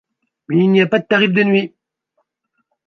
Il 0.49 0.71
n'y 0.71 0.81
a 0.81 0.87
pas 0.87 0.97
de 0.97 1.05
tarif 1.05 1.31
de 1.31 1.43
nuit. 1.43 1.75